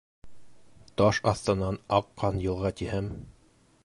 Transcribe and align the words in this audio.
Таш 1.01 1.19
аҫтынан 1.31 1.77
аҡҡан 1.99 2.41
йылға 2.47 2.73
тиһәм 2.81 3.13